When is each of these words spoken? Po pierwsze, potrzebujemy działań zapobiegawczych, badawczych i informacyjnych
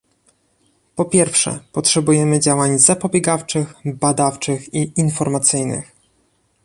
Po 0.95 1.05
pierwsze, 1.05 1.59
potrzebujemy 1.71 2.39
działań 2.39 2.79
zapobiegawczych, 2.79 3.73
badawczych 3.99 4.73
i 4.73 4.99
informacyjnych 4.99 5.91